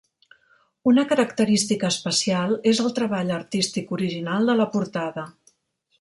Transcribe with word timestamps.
Una 0.91 1.03
característica 1.11 1.91
especial 1.95 2.57
és 2.73 2.81
el 2.87 2.91
treball 3.01 3.35
artístic 3.39 3.95
original 4.01 4.53
de 4.53 4.57
la 4.63 4.71
portada. 4.77 5.27